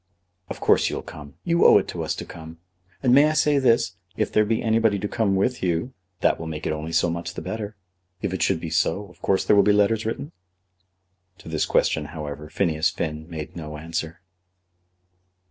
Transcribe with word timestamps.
"Of 0.49 0.59
course 0.59 0.89
you'll 0.89 1.03
come. 1.03 1.35
You 1.43 1.63
owe 1.63 1.77
it 1.77 1.87
to 1.89 2.01
us 2.03 2.15
to 2.15 2.25
come. 2.25 2.57
And 3.03 3.13
may 3.13 3.25
I 3.29 3.33
say 3.33 3.59
this? 3.59 3.97
If 4.17 4.31
there 4.31 4.45
be 4.45 4.63
anybody 4.63 4.97
to 4.97 5.07
come 5.07 5.35
with 5.35 5.61
you, 5.61 5.93
that 6.21 6.39
will 6.39 6.47
make 6.47 6.65
it 6.65 6.73
only 6.73 6.91
so 6.91 7.07
much 7.07 7.35
the 7.35 7.41
better. 7.43 7.75
If 8.19 8.33
it 8.33 8.41
should 8.41 8.59
be 8.59 8.71
so, 8.71 9.05
of 9.09 9.21
course 9.21 9.45
there 9.45 9.55
will 9.55 9.61
be 9.61 9.71
letters 9.71 10.03
written?" 10.03 10.31
To 11.37 11.49
this 11.49 11.67
question, 11.67 12.05
however, 12.05 12.49
Phineas 12.49 12.89
Finn 12.89 13.29
made 13.29 13.55
no 13.55 13.77
answer. 13.77 14.21